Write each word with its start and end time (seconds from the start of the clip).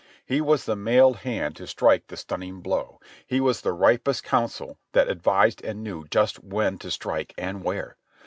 His 0.25 0.41
was 0.41 0.65
the 0.65 0.75
mailed 0.75 1.17
hand 1.17 1.55
to 1.57 1.67
strike 1.67 2.07
the 2.07 2.15
stvmning 2.15 2.63
blow; 2.63 2.99
his 3.27 3.39
was 3.41 3.61
the 3.61 3.71
ripest 3.71 4.23
coun 4.23 4.47
sel 4.49 4.79
that 4.93 5.07
advised 5.07 5.63
and 5.63 5.83
knew 5.83 6.07
just 6.09 6.43
when 6.43 6.79
to 6.79 6.89
strike 6.89 7.35
and 7.37 7.63
where. 7.63 7.97